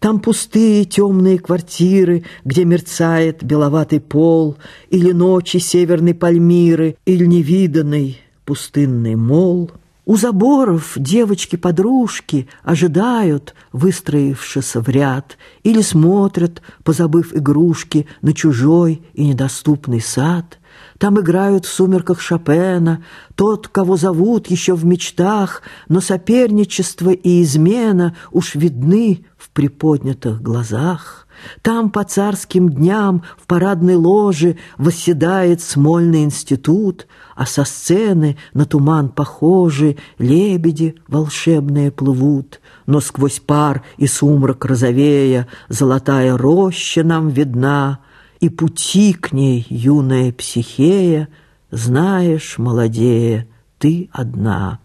Там 0.01 0.19
пустые 0.19 0.87
темные 0.87 1.39
квартиры, 1.39 2.25
Где 2.47 2.65
мерцает 2.65 3.45
беловатый 3.45 4.01
пол, 4.01 4.57
Или 4.89 5.13
ночи 5.13 5.59
северной 5.59 6.15
Пальмиры, 6.15 6.97
Или 7.05 7.27
невиданный 7.27 8.19
пустынный 8.47 9.17
мол. 9.17 9.71
У 10.07 10.17
заборов 10.17 10.93
девочки-подружки 10.95 12.49
ожидают, 12.63 13.57
выстроившись 13.73 14.77
в 14.77 14.89
ряд, 14.89 15.37
или 15.65 15.83
смотрят, 15.83 16.63
позабыв 16.85 17.35
игрушки, 17.35 18.07
на 18.23 18.33
чужой 18.33 19.03
и 19.15 19.27
недоступный 19.27 20.01
сад— 20.01 20.59
там 20.99 21.21
играют 21.21 21.67
в 21.67 21.73
сумерках 21.73 22.21
Шопена, 22.21 23.05
тот, 23.35 23.69
кого 23.69 23.97
зовут 23.97 24.49
еще 24.49 24.75
в 24.75 24.85
мечтах, 24.85 25.63
но 25.89 26.01
соперничество 26.01 27.11
и 27.11 27.43
измена 27.43 28.17
уж 28.31 28.55
видны 28.55 29.27
в 29.37 29.51
приподнятых 29.51 30.41
глазах. 30.41 31.26
Там 31.63 31.91
по 31.91 32.05
царским 32.05 32.69
дням 32.69 33.23
в 33.39 33.47
парадной 33.47 33.95
ложе 33.95 34.57
восседает 34.79 35.61
Смольный 35.61 36.25
институт, 36.25 37.07
а 37.35 37.47
со 37.47 37.65
сцены 37.65 38.37
на 38.55 38.65
туман 38.65 39.09
похожи 39.09 39.97
лебеди 40.19 40.97
волшебные 41.09 41.91
плывут. 41.91 42.61
Но 42.87 43.01
сквозь 43.01 43.41
пар 43.41 43.83
и 43.97 44.07
сумрак 44.07 44.65
розовея 44.65 45.49
золотая 45.69 46.37
роща 46.37 47.03
нам 47.03 47.29
видна, 47.29 48.01
и 48.41 48.49
пути 48.49 49.15
к 49.15 49.33
ней, 49.33 49.67
юная 49.71 50.33
психея, 50.33 51.29
знаешь, 51.71 52.59
молодея, 52.59 53.49
ты 53.79 54.09
одна. 54.13 54.79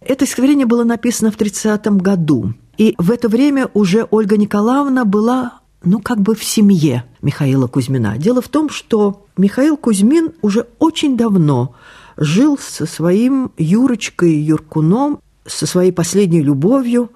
Это 0.00 0.24
стихотворение 0.24 0.66
было 0.66 0.84
написано 0.84 1.30
в 1.30 1.36
30-м 1.36 1.98
году, 1.98 2.54
и 2.80 2.94
в 2.96 3.10
это 3.10 3.28
время 3.28 3.68
уже 3.74 4.06
Ольга 4.10 4.38
Николаевна 4.38 5.04
была 5.04 5.60
ну, 5.84 6.00
как 6.00 6.18
бы 6.22 6.34
в 6.34 6.42
семье 6.42 7.04
Михаила 7.20 7.66
Кузьмина. 7.66 8.16
Дело 8.16 8.40
в 8.40 8.48
том, 8.48 8.70
что 8.70 9.26
Михаил 9.36 9.76
Кузьмин 9.76 10.32
уже 10.40 10.66
очень 10.78 11.14
давно 11.14 11.74
жил 12.16 12.56
со 12.56 12.86
своим 12.86 13.52
Юрочкой 13.58 14.32
Юркуном, 14.32 15.20
со 15.44 15.66
своей 15.66 15.92
последней 15.92 16.40
любовью. 16.40 17.10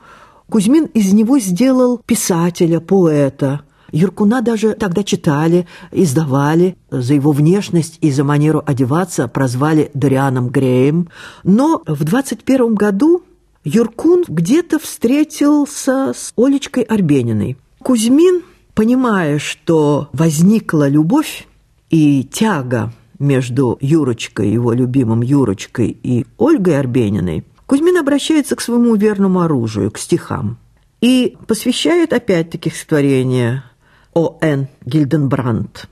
Кузьмин 0.51 0.85
из 0.93 1.15
него 1.15 1.39
сделал 1.39 1.99
писателя, 2.05 2.81
поэта– 2.81 3.63
Юркуна 3.95 4.43
даже 4.43 4.75
тогда 4.75 5.05
читали, 5.05 5.69
издавали. 5.93 6.77
За 6.91 7.15
его 7.15 7.31
внешность 7.31 7.99
и 8.01 8.11
за 8.11 8.25
манеру 8.25 8.61
одеваться 8.67 9.29
прозвали 9.29 9.93
Дорианом 9.95 10.49
Греем. 10.49 11.09
Но 11.45 11.81
в 11.87 12.03
21 12.03 12.75
году 12.75 13.23
Юркун 13.65 14.25
где-то 14.29 14.79
встретился 14.79 16.13
с 16.15 16.35
Олечкой 16.37 16.83
Арбениной. 16.83 17.57
Кузьмин, 17.79 18.43
понимая, 18.75 19.39
что 19.39 20.11
возникла 20.13 20.87
любовь 20.87 21.47
и 21.89 22.25
тяга 22.25 22.93
между 23.19 23.79
Юрочкой, 23.81 24.51
его 24.51 24.73
любимым 24.75 25.23
Юрочкой, 25.23 25.97
и 26.03 26.27
Ольгой 26.37 26.79
Арбениной, 26.79 27.45
Кузьмин 27.65 27.97
обращается 27.97 28.55
к 28.55 28.61
своему 28.61 28.95
верному 28.97 29.41
оружию, 29.41 29.91
к 29.91 29.99
стихам, 29.99 30.59
и 31.01 31.39
посвящает 31.47 32.13
опять-таки 32.13 32.69
стихотворение 32.69 33.65
О.Н. 34.13 34.69
Гильденбрандт. 34.85 35.89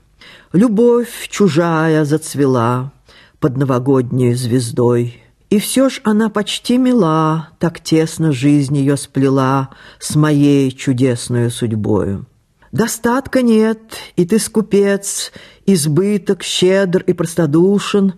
«Любовь 0.51 1.27
чужая 1.31 2.05
зацвела 2.05 2.91
под 3.39 3.57
новогодней 3.57 4.35
звездой, 4.35 5.22
и 5.53 5.59
все 5.59 5.87
ж 5.87 6.01
она 6.03 6.29
почти 6.29 6.79
мила, 6.79 7.49
так 7.59 7.79
тесно 7.79 8.31
жизнь 8.31 8.75
ее 8.75 8.97
сплела 8.97 9.69
с 9.99 10.15
моей 10.15 10.71
чудесной 10.71 11.51
судьбою. 11.51 12.25
Достатка 12.71 13.43
нет, 13.43 13.79
и 14.15 14.25
ты 14.25 14.39
скупец, 14.39 15.31
избыток 15.67 16.41
щедр 16.41 17.03
и 17.05 17.13
простодушен, 17.13 18.15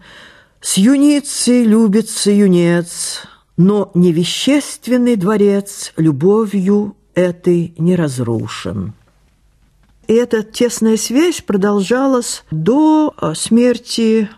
с 0.62 0.78
юницей 0.78 1.65
любится 1.65 2.32
юнец, 2.32 3.24
но 3.58 3.91
невещественный 3.93 5.17
дворец 5.17 5.91
любовью 5.98 6.95
этой 7.15 7.74
не 7.78 7.98
разрушен. 7.98 8.93
И 10.08 10.13
эта 10.13 10.41
тесная 10.41 10.95
связь 10.95 11.41
продолжалась 11.41 12.45
до 12.50 13.13
а, 13.17 13.36
смерти 13.36 14.30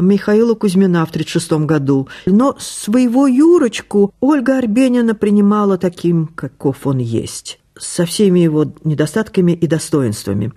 Михаила 0.00 0.54
Кузьмина 0.54 1.04
в 1.06 1.10
1936 1.10 1.66
году. 1.66 2.08
Но 2.26 2.56
своего 2.58 3.26
Юрочку 3.26 4.14
Ольга 4.20 4.58
Арбенина 4.58 5.14
принимала 5.14 5.78
таким, 5.78 6.26
каков 6.26 6.86
он 6.86 6.98
есть, 6.98 7.58
со 7.78 8.04
всеми 8.06 8.40
его 8.40 8.72
недостатками 8.84 9.52
и 9.52 9.66
достоинствами. 9.66 10.52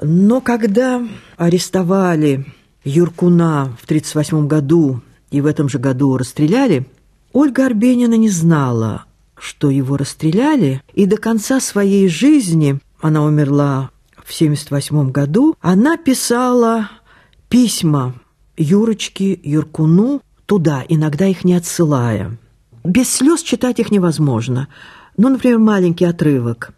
Но 0.00 0.40
когда 0.40 1.02
арестовали 1.36 2.46
Юркуна 2.84 3.76
в 3.80 3.84
1938 3.84 4.46
году 4.48 5.00
и 5.30 5.40
в 5.40 5.46
этом 5.46 5.68
же 5.68 5.78
году 5.78 6.16
расстреляли, 6.16 6.86
Ольга 7.32 7.66
Арбенина 7.66 8.14
не 8.14 8.28
знала, 8.28 9.04
что 9.38 9.70
его 9.70 9.96
расстреляли, 9.96 10.82
и 10.92 11.06
до 11.06 11.16
конца 11.16 11.60
своей 11.60 12.08
жизни, 12.08 12.78
она 13.00 13.24
умерла 13.24 13.90
в 14.16 14.34
1978 14.34 15.10
году, 15.10 15.56
она 15.60 15.96
писала 15.96 16.90
письма 17.48 18.14
Юрочке, 18.56 19.38
Юркуну 19.42 20.20
туда, 20.46 20.84
иногда 20.88 21.26
их 21.26 21.44
не 21.44 21.54
отсылая. 21.54 22.38
Без 22.84 23.10
слез 23.10 23.42
читать 23.42 23.78
их 23.78 23.90
невозможно. 23.90 24.68
Ну, 25.16 25.28
например, 25.28 25.58
маленький 25.58 26.04
отрывок. 26.04 26.74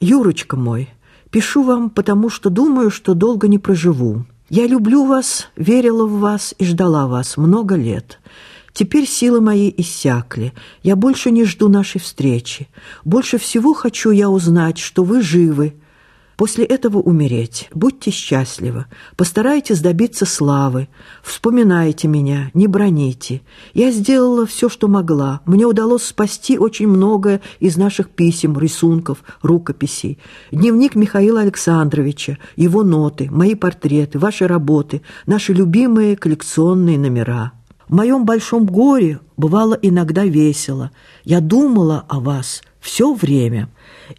«Юрочка 0.00 0.56
мой, 0.56 0.88
пишу 1.30 1.62
вам, 1.62 1.88
потому 1.88 2.28
что 2.28 2.50
думаю, 2.50 2.90
что 2.90 3.14
долго 3.14 3.48
не 3.48 3.58
проживу. 3.58 4.24
Я 4.50 4.66
люблю 4.66 5.06
вас, 5.06 5.48
верила 5.56 6.06
в 6.06 6.18
вас 6.18 6.54
и 6.58 6.64
ждала 6.64 7.06
вас 7.06 7.36
много 7.36 7.76
лет. 7.76 8.18
Теперь 8.72 9.06
силы 9.06 9.40
мои 9.40 9.72
иссякли. 9.76 10.52
Я 10.82 10.96
больше 10.96 11.30
не 11.30 11.44
жду 11.44 11.68
нашей 11.68 12.00
встречи. 12.00 12.68
Больше 13.04 13.38
всего 13.38 13.74
хочу 13.74 14.10
я 14.10 14.28
узнать, 14.28 14.78
что 14.78 15.04
вы 15.04 15.22
живы, 15.22 15.74
После 16.42 16.64
этого 16.64 16.98
умереть. 16.98 17.68
Будьте 17.72 18.10
счастливы. 18.10 18.86
Постарайтесь 19.16 19.80
добиться 19.80 20.26
славы. 20.26 20.88
Вспоминайте 21.22 22.08
меня, 22.08 22.50
не 22.52 22.66
броните. 22.66 23.42
Я 23.74 23.92
сделала 23.92 24.44
все, 24.44 24.68
что 24.68 24.88
могла. 24.88 25.42
Мне 25.46 25.66
удалось 25.66 26.02
спасти 26.02 26.58
очень 26.58 26.88
многое 26.88 27.42
из 27.60 27.76
наших 27.76 28.10
писем, 28.10 28.58
рисунков, 28.58 29.18
рукописей. 29.40 30.18
Дневник 30.50 30.96
Михаила 30.96 31.42
Александровича, 31.42 32.38
его 32.56 32.82
ноты, 32.82 33.28
мои 33.30 33.54
портреты, 33.54 34.18
ваши 34.18 34.48
работы, 34.48 35.02
наши 35.26 35.52
любимые 35.52 36.16
коллекционные 36.16 36.98
номера. 36.98 37.52
В 37.86 37.94
моем 37.94 38.24
большом 38.24 38.66
горе 38.66 39.20
бывало 39.36 39.78
иногда 39.80 40.24
весело. 40.24 40.90
Я 41.22 41.40
думала 41.40 42.04
о 42.08 42.18
вас 42.18 42.62
все 42.80 43.14
время. 43.14 43.68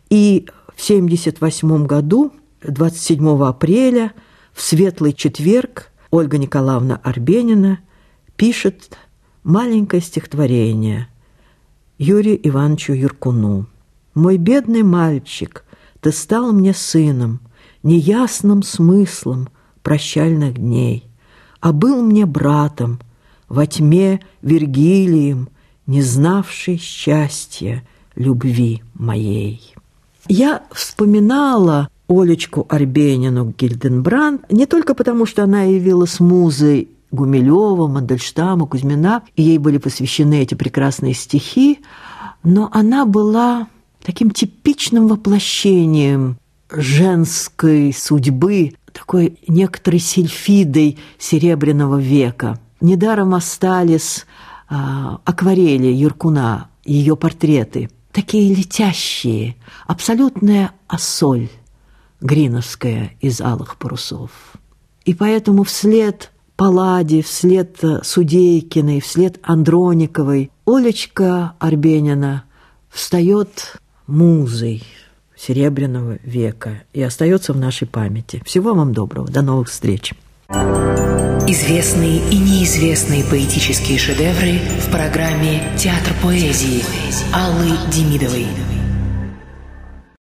И 0.09 0.47
1978 0.75 1.85
году, 1.85 2.31
27 2.63 3.43
апреля, 3.43 4.13
в 4.53 4.61
светлый 4.61 5.13
четверг, 5.13 5.91
Ольга 6.11 6.37
Николаевна 6.37 6.99
Арбенина 7.03 7.79
пишет 8.35 8.97
маленькое 9.43 10.01
стихотворение 10.01 11.07
Юрию 11.97 12.39
Ивановичу 12.47 12.93
Юркуну. 12.93 13.67
«Мой 14.13 14.37
бедный 14.37 14.83
мальчик, 14.83 15.65
ты 16.01 16.11
стал 16.11 16.51
мне 16.51 16.73
сыном, 16.73 17.39
неясным 17.81 18.61
смыслом 18.61 19.49
прощальных 19.81 20.55
дней, 20.55 21.07
а 21.59 21.73
был 21.73 22.03
мне 22.03 22.25
братом, 22.25 22.99
во 23.47 23.65
тьме 23.65 24.19
Вергилием, 24.41 25.49
не 25.87 26.01
знавший 26.01 26.77
счастья 26.77 27.83
любви 28.15 28.83
моей». 28.93 29.72
Я 30.27 30.63
вспоминала 30.71 31.89
Олечку 32.07 32.65
Арбенину 32.69 33.53
Гильденбранд 33.57 34.51
не 34.51 34.65
только 34.65 34.93
потому, 34.93 35.25
что 35.25 35.43
она 35.43 35.63
явилась 35.63 36.19
музой 36.19 36.89
Гумилева, 37.11 37.87
Мандельштама, 37.87 38.65
Кузьмина, 38.65 39.23
и 39.35 39.43
ей 39.43 39.57
были 39.57 39.77
посвящены 39.77 40.41
эти 40.41 40.55
прекрасные 40.55 41.13
стихи, 41.13 41.79
но 42.43 42.69
она 42.73 43.05
была 43.05 43.67
таким 44.03 44.31
типичным 44.31 45.07
воплощением 45.07 46.37
женской 46.71 47.93
судьбы, 47.93 48.73
такой 48.91 49.37
некоторой 49.47 49.99
сельфидой 49.99 50.97
Серебряного 51.19 51.99
века. 51.99 52.59
Недаром 52.81 53.35
остались 53.35 54.25
а, 54.69 55.19
акварели 55.23 55.87
Юркуна, 55.87 56.69
ее 56.83 57.15
портреты– 57.15 57.89
такие 58.13 58.53
летящие, 58.53 59.57
абсолютная 59.85 60.71
осоль 60.87 61.49
гриновская 62.21 63.11
из 63.19 63.41
алых 63.41 63.77
парусов. 63.77 64.31
И 65.03 65.13
поэтому 65.13 65.63
вслед 65.63 66.31
Палладе, 66.55 67.21
вслед 67.23 67.81
Судейкиной, 68.03 69.01
вслед 69.01 69.39
Андрониковой 69.43 70.51
Олечка 70.65 71.55
Арбенина 71.59 72.45
встает 72.89 73.81
музой 74.07 74.83
Серебряного 75.35 76.19
века 76.23 76.83
и 76.93 77.01
остается 77.01 77.51
в 77.51 77.57
нашей 77.57 77.87
памяти. 77.87 78.41
Всего 78.45 78.73
вам 78.73 78.93
доброго. 78.93 79.27
До 79.27 79.41
новых 79.41 79.69
встреч. 79.69 80.13
Известные 80.49 82.17
и 82.29 82.37
неизвестные 82.37 83.23
поэтические 83.23 83.97
шедевры 83.97 84.59
в 84.85 84.91
программе 84.91 85.63
«Театр 85.77 86.13
поэзии» 86.21 86.83
Аллы 87.33 87.77
Демидовой. 87.91 88.47